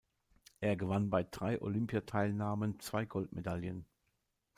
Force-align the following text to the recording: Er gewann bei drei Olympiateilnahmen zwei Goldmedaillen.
Er 0.61 0.75
gewann 0.77 1.11
bei 1.11 1.21
drei 1.21 1.61
Olympiateilnahmen 1.61 2.79
zwei 2.79 3.05
Goldmedaillen. 3.05 3.85